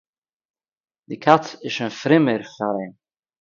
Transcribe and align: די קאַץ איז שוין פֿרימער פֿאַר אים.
די 1.09 1.15
קאַץ 1.23 1.45
איז 1.63 1.73
שוין 1.75 1.91
פֿרימער 1.99 2.41
פֿאַר 2.53 2.75
אים. 2.81 2.91